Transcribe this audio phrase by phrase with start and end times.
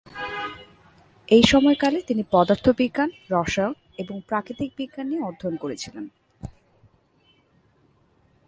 [1.29, 6.05] এই সময়কালে, তিনি পদার্থবিজ্ঞান, রসায়ন, এবং প্রাকৃতিক বিজ্ঞান নিয়ে অধ্যয়ন করেছিলেন।